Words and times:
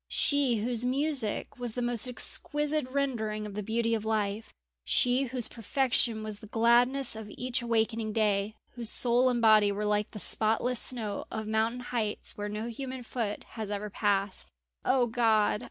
She 0.07 0.55
whose 0.55 0.83
music 0.83 1.59
was 1.59 1.73
the 1.73 1.81
most 1.83 2.07
exquisite 2.07 2.89
rendering 2.89 3.45
of 3.45 3.53
the 3.53 3.61
beauty 3.61 3.93
of 3.93 4.03
life; 4.03 4.51
she 4.83 5.25
whose 5.25 5.47
perfection 5.47 6.23
was 6.23 6.39
the 6.39 6.47
gladness 6.47 7.15
of 7.15 7.29
each 7.29 7.61
awakening 7.61 8.11
day, 8.13 8.55
whose 8.71 8.89
soul 8.89 9.29
and 9.29 9.39
body 9.43 9.71
were 9.71 9.85
like 9.85 10.09
the 10.09 10.19
spotless 10.19 10.79
snow 10.79 11.25
of 11.29 11.45
mountain 11.45 11.81
heights 11.81 12.35
where 12.35 12.49
no 12.49 12.65
human 12.67 13.03
foot 13.03 13.43
has 13.49 13.69
ever 13.69 13.91
passed. 13.91 14.49
O 14.83 15.05
God! 15.05 15.59